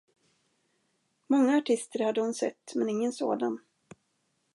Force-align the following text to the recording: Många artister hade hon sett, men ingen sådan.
Många 1.27 1.57
artister 1.57 1.99
hade 2.03 2.21
hon 2.21 2.33
sett, 2.33 2.75
men 2.75 2.89
ingen 2.89 3.13
sådan. 3.13 3.59